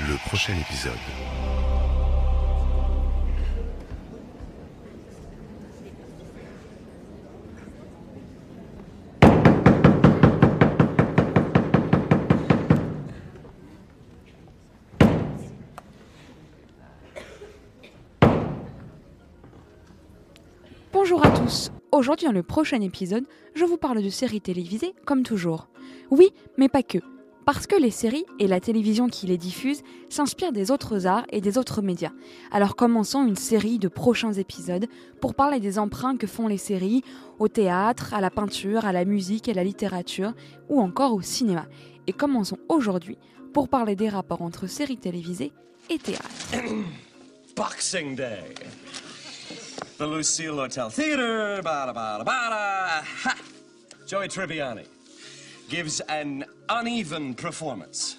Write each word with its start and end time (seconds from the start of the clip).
Le 0.00 0.16
prochain 0.26 0.52
épisode. 0.54 0.92
Bonjour 20.92 21.24
à 21.24 21.30
tous. 21.30 21.70
Aujourd'hui, 21.92 22.26
dans 22.26 22.32
le 22.32 22.42
prochain 22.42 22.80
épisode, 22.80 23.24
je 23.54 23.64
vous 23.64 23.76
parle 23.76 24.02
de 24.02 24.08
séries 24.08 24.40
télévisées 24.40 24.92
comme 25.06 25.22
toujours. 25.22 25.68
Oui, 26.10 26.32
mais 26.58 26.68
pas 26.68 26.82
que. 26.82 27.13
Parce 27.46 27.66
que 27.66 27.76
les 27.76 27.90
séries 27.90 28.24
et 28.38 28.46
la 28.46 28.60
télévision 28.60 29.08
qui 29.08 29.26
les 29.26 29.36
diffusent 29.36 29.82
s'inspirent 30.08 30.52
des 30.52 30.70
autres 30.70 31.06
arts 31.06 31.26
et 31.30 31.40
des 31.40 31.58
autres 31.58 31.82
médias. 31.82 32.12
Alors 32.50 32.74
commençons 32.74 33.26
une 33.26 33.36
série 33.36 33.78
de 33.78 33.88
prochains 33.88 34.32
épisodes 34.32 34.86
pour 35.20 35.34
parler 35.34 35.60
des 35.60 35.78
emprunts 35.78 36.16
que 36.16 36.26
font 36.26 36.48
les 36.48 36.58
séries 36.58 37.02
au 37.38 37.48
théâtre, 37.48 38.14
à 38.14 38.20
la 38.20 38.30
peinture, 38.30 38.86
à 38.86 38.92
la 38.92 39.04
musique, 39.04 39.48
à 39.48 39.54
la 39.54 39.64
littérature 39.64 40.32
ou 40.68 40.80
encore 40.80 41.12
au 41.12 41.22
cinéma. 41.22 41.66
Et 42.06 42.12
commençons 42.12 42.58
aujourd'hui 42.68 43.18
pour 43.52 43.68
parler 43.68 43.94
des 43.94 44.08
rapports 44.08 44.42
entre 44.42 44.66
séries 44.66 44.98
télévisées 44.98 45.52
et 45.90 45.98
théâtre. 45.98 46.28
Boxing 47.56 48.16
Day. 48.16 48.54
The 49.98 50.02
Lucille 50.02 50.58
Hotel 50.58 50.90
Theater. 50.90 51.62
Bada, 51.62 51.92
bada, 51.92 52.24
bada. 52.24 53.02
Ha! 53.24 53.34
Joey 54.06 54.28
gives 55.68 56.02
an 56.08 56.44
uneven 56.68 57.34
performance. 57.34 58.18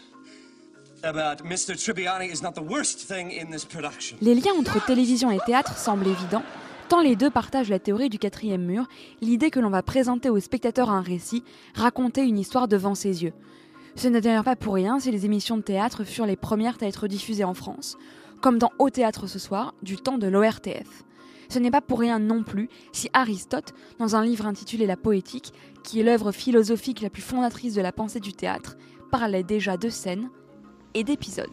About 1.04 1.44
Mr. 1.44 1.76
Tribbiani 1.76 2.32
is 2.32 2.42
not 2.42 2.54
the 2.54 2.64
worst 2.64 3.00
thing 3.00 3.32
in 3.32 3.52
this 3.52 3.66
production. 3.66 4.18
Les 4.22 4.34
liens 4.34 4.54
entre 4.60 4.84
télévision 4.86 5.30
et 5.30 5.40
théâtre 5.46 5.78
semblent 5.78 6.08
évidents, 6.08 6.44
tant 6.90 7.02
les 7.02 7.16
deux 7.16 7.30
partagent 7.30 7.70
la 7.70 7.80
théorie 7.80 8.10
du 8.10 8.18
quatrième 8.18 8.64
mur, 8.64 8.88
l'idée 9.22 9.52
que 9.52 9.60
l'on 9.60 9.70
va 9.70 9.84
présenter 9.84 10.30
au 10.30 10.40
spectateur 10.40 10.90
un 10.90 11.02
récit, 11.02 11.44
raconter 11.76 12.24
une 12.24 12.40
histoire 12.40 12.68
devant 12.68 12.96
ses 12.96 13.24
yeux. 13.24 13.34
Ce 13.96 14.08
n'est 14.08 14.22
d'ailleurs 14.22 14.44
pas 14.44 14.56
pour 14.56 14.74
rien 14.74 15.00
si 15.00 15.12
les 15.12 15.26
émissions 15.26 15.58
de 15.58 15.62
théâtre 15.62 16.04
furent 16.04 16.26
les 16.26 16.36
premières 16.36 16.78
à 16.82 16.86
être 16.88 17.08
diffusées 17.08 17.44
en 17.44 17.54
France, 17.54 17.98
comme 18.42 18.58
dans 18.58 18.72
Au 18.80 18.90
théâtre 18.90 19.28
ce 19.28 19.40
soir, 19.40 19.74
du 19.84 19.98
temps 19.98 20.18
de 20.18 20.28
l'ORTF. 20.28 21.04
Ce 21.50 21.60
n'est 21.60 21.72
pas 21.72 21.82
pour 21.82 22.00
rien 22.00 22.20
non 22.20 22.44
plus 22.44 22.70
si 22.92 23.10
Aristote, 23.14 23.74
dans 24.00 24.16
un 24.16 24.24
livre 24.24 24.46
intitulé 24.46 24.86
La 24.86 24.98
Poétique, 24.98 25.54
qui 25.84 26.00
est 26.00 26.04
l'œuvre 26.04 26.32
philosophique 26.32 27.02
la 27.02 27.10
plus 27.10 27.22
fondatrice 27.22 27.74
de 27.74 27.82
la 27.82 27.92
pensée 27.92 28.20
du 28.20 28.34
théâtre, 28.34 28.76
parlait 29.12 29.44
déjà 29.44 29.78
de 29.78 29.90
scènes 29.90 30.30
et 30.94 31.04
d'épisodes. 31.04 31.50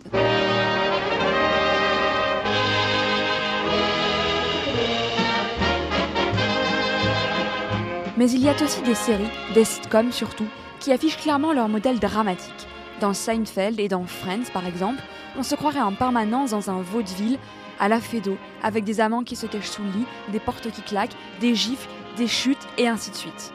Mais 8.17 8.31
il 8.31 8.43
y 8.43 8.49
a 8.49 8.55
aussi 8.63 8.83
des 8.83 8.95
séries, 8.95 9.25
des 9.55 9.65
sitcoms 9.65 10.13
surtout, 10.13 10.47
qui 10.81 10.93
affichent 10.93 11.17
clairement 11.17 11.53
leur 11.53 11.69
modèle 11.69 11.99
dramatique. 11.99 12.69
Dans 13.03 13.15
Seinfeld 13.15 13.81
et 13.81 13.89
dans 13.89 14.05
Friends 14.05 14.53
par 14.53 14.65
exemple, 14.65 15.03
on 15.37 15.43
se 15.43 15.57
croirait 15.57 15.81
en 15.81 15.93
permanence 15.93 16.53
dans 16.53 16.71
un 16.71 16.83
vaudeville 16.83 17.37
à 17.81 17.89
la 17.89 18.01
Fédo, 18.01 18.37
avec 18.63 18.85
des 18.85 19.01
amants 19.01 19.25
qui 19.25 19.35
se 19.35 19.47
cachent 19.47 19.71
sous 19.71 19.83
le 19.83 19.91
lit, 19.91 20.07
des 20.31 20.39
portes 20.39 20.71
qui 20.71 20.83
claquent, 20.83 21.17
des 21.41 21.57
gifles, 21.57 21.89
des 22.17 22.29
chutes 22.29 22.65
et 22.79 22.87
ainsi 22.87 23.11
de 23.11 23.17
suite. 23.17 23.53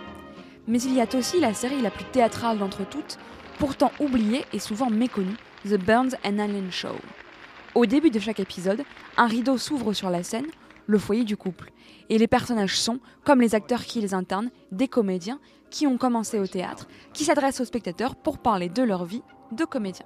Mais 0.67 0.81
il 0.81 0.93
y 0.93 0.99
a 0.99 1.07
aussi 1.17 1.39
la 1.39 1.53
série 1.53 1.81
la 1.81 1.91
plus 1.91 2.03
théâtrale 2.03 2.57
d'entre 2.57 2.85
toutes, 2.85 3.17
pourtant 3.57 3.93
oubliée 4.01 4.43
et 4.51 4.59
souvent 4.59 4.89
méconnue, 4.89 5.37
The 5.63 5.77
Burns 5.77 6.17
and 6.25 6.39
Allen 6.39 6.69
Show. 6.69 6.97
Au 7.73 7.85
début 7.85 8.09
de 8.09 8.19
chaque 8.19 8.41
épisode, 8.41 8.83
un 9.15 9.27
rideau 9.27 9.57
s'ouvre 9.57 9.93
sur 9.93 10.09
la 10.09 10.23
scène, 10.23 10.47
le 10.87 10.97
foyer 10.97 11.23
du 11.23 11.37
couple, 11.37 11.71
et 12.09 12.17
les 12.17 12.27
personnages 12.27 12.77
sont, 12.77 12.99
comme 13.23 13.39
les 13.39 13.55
acteurs 13.55 13.85
qui 13.85 14.01
les 14.01 14.13
internent, 14.13 14.51
des 14.73 14.89
comédiens 14.89 15.39
qui 15.69 15.87
ont 15.87 15.97
commencé 15.97 16.37
au 16.37 16.47
théâtre, 16.47 16.87
qui 17.13 17.23
s'adressent 17.23 17.61
aux 17.61 17.65
spectateurs 17.65 18.17
pour 18.17 18.39
parler 18.39 18.67
de 18.67 18.83
leur 18.83 19.05
vie 19.05 19.23
de 19.51 19.65
comédiens. 19.65 20.05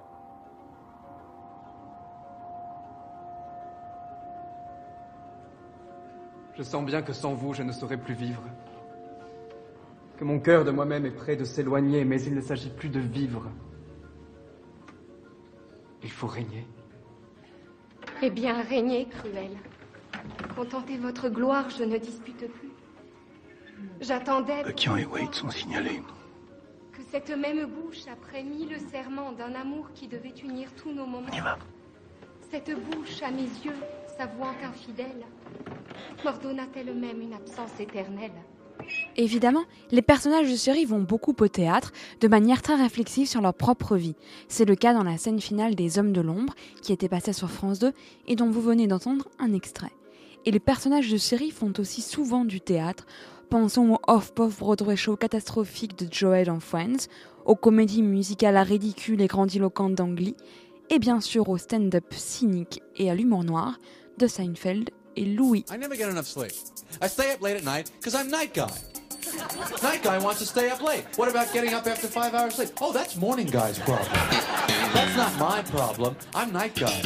Je 6.54 6.62
sens 6.62 6.84
bien 6.84 7.02
que 7.02 7.12
sans 7.12 7.34
vous, 7.34 7.54
je 7.54 7.62
ne 7.62 7.72
saurais 7.72 7.96
plus 7.96 8.14
vivre. 8.14 8.42
Que 10.16 10.24
mon 10.24 10.38
cœur 10.38 10.64
de 10.64 10.70
moi-même 10.70 11.06
est 11.06 11.10
prêt 11.10 11.34
de 11.34 11.44
s'éloigner, 11.44 12.04
mais 12.04 12.20
il 12.22 12.34
ne 12.34 12.40
s'agit 12.40 12.70
plus 12.70 12.90
de 12.90 13.00
vivre. 13.00 13.50
Il 16.02 16.10
faut 16.10 16.26
régner. 16.26 16.66
Eh 18.20 18.30
bien, 18.30 18.62
régnez, 18.62 19.08
cruel. 19.08 19.50
Contentez 20.54 20.98
votre 20.98 21.28
gloire, 21.28 21.70
je 21.70 21.84
ne 21.84 21.96
dispute 21.96 22.46
plus. 22.52 22.70
J'attendais 24.00 24.62
Buckingham 24.62 24.98
et 24.98 25.06
Wade 25.06 25.34
sont 25.34 25.50
signalés. 25.50 26.02
Que 26.92 27.02
cette 27.10 27.30
même 27.30 27.66
bouche, 27.66 28.02
après 28.10 28.42
mille 28.42 28.76
serments 28.90 29.32
d'un 29.32 29.54
amour 29.54 29.88
qui 29.94 30.08
devait 30.08 30.34
unir 30.44 30.68
tous 30.76 30.92
nos 30.92 31.06
moments, 31.06 31.28
On 31.32 31.36
y 31.36 31.40
va. 31.40 31.58
cette 32.50 32.70
bouche, 32.70 33.22
à 33.22 33.30
mes 33.30 33.42
yeux, 33.64 33.76
s'avouant 34.18 34.52
infidèle, 34.62 35.24
m'ordonna 36.24 36.64
elle-même 36.76 37.20
une 37.20 37.32
absence 37.34 37.78
éternelle? 37.80 38.32
Évidemment, 39.16 39.62
les 39.90 40.02
personnages 40.02 40.50
de 40.50 40.56
série 40.56 40.84
vont 40.84 41.00
beaucoup 41.02 41.34
au 41.40 41.48
théâtre, 41.48 41.92
de 42.20 42.28
manière 42.28 42.62
très 42.62 42.74
réflexive 42.74 43.28
sur 43.28 43.40
leur 43.40 43.54
propre 43.54 43.96
vie. 43.96 44.16
C'est 44.48 44.64
le 44.64 44.74
cas 44.74 44.92
dans 44.92 45.04
la 45.04 45.18
scène 45.18 45.40
finale 45.40 45.74
des 45.74 45.98
Hommes 45.98 46.12
de 46.12 46.20
l'ombre, 46.20 46.54
qui 46.82 46.92
était 46.92 47.08
passée 47.08 47.32
sur 47.32 47.50
France 47.50 47.78
2 47.78 47.92
et 48.26 48.36
dont 48.36 48.50
vous 48.50 48.60
venez 48.60 48.86
d'entendre 48.86 49.28
un 49.38 49.52
extrait. 49.52 49.92
Et 50.44 50.50
les 50.50 50.60
personnages 50.60 51.10
de 51.10 51.16
série 51.16 51.52
font 51.52 51.72
aussi 51.78 52.02
souvent 52.02 52.44
du 52.44 52.60
théâtre. 52.60 53.06
Pensons 53.52 53.90
au 53.90 53.98
off-puff 54.10 54.60
Broadway 54.60 54.96
show 54.96 55.14
catastrophique 55.14 55.98
de 55.98 56.08
Joel 56.10 56.50
en 56.50 56.58
Friends, 56.58 57.08
aux 57.44 57.54
comédies 57.54 58.00
musicales 58.00 58.56
à 58.56 58.62
ridicule 58.62 59.20
et 59.20 59.26
grandiloquentes 59.26 59.94
d'Angly, 59.94 60.34
et 60.88 60.98
bien 60.98 61.20
sûr 61.20 61.50
au 61.50 61.58
stand-up 61.58 62.06
cynique 62.12 62.80
et 62.96 63.10
à 63.10 63.14
l'humour 63.14 63.44
noir 63.44 63.78
de 64.16 64.26
Seinfeld 64.26 64.88
et 65.16 65.26
Louis. 65.26 65.66
I 65.70 65.76
never 65.76 65.98
get 65.98 66.08
enough 66.08 66.24
sleep. 66.24 66.52
I 67.02 67.08
stay 67.08 67.30
up 67.30 67.42
late 67.42 67.58
at 67.58 67.62
night 67.62 67.92
because 68.00 68.14
I'm 68.14 68.30
night 68.30 68.54
guy. 68.54 68.72
Night 69.82 70.02
guy 70.02 70.18
wants 70.18 70.38
to 70.38 70.46
stay 70.46 70.70
up 70.70 70.80
late. 70.80 71.04
What 71.18 71.28
about 71.28 71.52
getting 71.52 71.74
up 71.74 71.86
after 71.86 72.08
five 72.08 72.32
hours 72.32 72.54
sleep? 72.54 72.70
Oh, 72.80 72.94
that's 72.94 73.16
morning 73.16 73.48
guy's 73.48 73.78
problem. 73.80 74.08
That's 74.94 75.14
not 75.14 75.38
my 75.38 75.60
problem. 75.64 76.16
I'm 76.34 76.54
night 76.54 76.74
guy. 76.74 77.02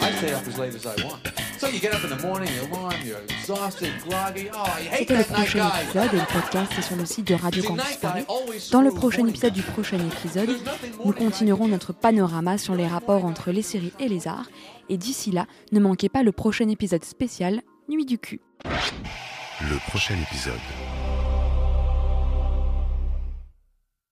I 0.00 0.12
stay 0.12 0.32
up 0.32 0.48
as 0.48 0.56
late 0.56 0.74
as 0.74 0.86
I 0.86 0.94
want. 1.04 1.33
So 1.64 1.70
you 1.70 1.80
get 1.80 1.94
up 1.94 2.04
in 2.04 2.10
the 2.10 2.22
morning, 2.26 2.50
you're 2.54 2.68
alarmed, 2.68 3.02
you're 3.06 3.22
exhausted, 3.22 3.90
groggy. 4.06 4.50
Oh, 4.52 4.66
I 4.66 4.82
hate 4.82 4.98
C'était 4.98 5.16
le 5.16 5.24
prochain 5.24 5.70
épisode 5.80 6.12
et 6.12 6.16
le 6.16 6.26
podcast 6.30 6.72
est 6.78 6.82
sur 6.82 6.96
le 6.96 7.06
site 7.06 7.26
de 7.26 7.34
Radio 7.34 7.62
Campus 7.62 7.96
Paris. 8.02 8.26
Dans 8.70 8.82
le 8.82 8.90
prochain 8.90 9.26
épisode 9.26 9.54
du 9.54 9.62
prochain 9.62 9.96
épisode, 9.96 10.50
nous 11.02 11.12
continuerons 11.12 11.66
notre 11.66 11.94
panorama 11.94 12.58
sur 12.58 12.74
les 12.74 12.86
rapports 12.86 13.24
entre 13.24 13.50
les 13.50 13.62
séries 13.62 13.94
et 13.98 14.08
les 14.08 14.28
arts. 14.28 14.50
Et 14.90 14.98
d'ici 14.98 15.30
là, 15.30 15.46
ne 15.72 15.80
manquez 15.80 16.10
pas 16.10 16.22
le 16.22 16.32
prochain 16.32 16.68
épisode 16.68 17.02
spécial 17.02 17.62
Nuit 17.88 18.04
du 18.04 18.18
cul. 18.18 18.42
Le 18.64 19.78
prochain 19.88 20.16
épisode. 20.20 20.60